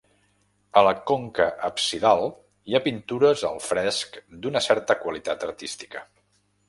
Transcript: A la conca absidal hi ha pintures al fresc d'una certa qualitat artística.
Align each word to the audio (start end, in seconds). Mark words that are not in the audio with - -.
A 0.79 0.81
la 0.85 0.93
conca 1.09 1.45
absidal 1.67 2.25
hi 2.69 2.77
ha 2.79 2.83
pintures 2.87 3.45
al 3.51 3.61
fresc 3.67 4.19
d'una 4.47 4.63
certa 4.69 4.97
qualitat 5.05 5.47
artística. 5.51 6.03